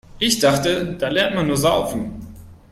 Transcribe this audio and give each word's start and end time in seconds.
Ich 0.17 0.39
dachte, 0.39 0.95
da 0.97 1.09
lernt 1.09 1.35
man 1.35 1.45
nur 1.45 1.57
Saufen. 1.57 2.23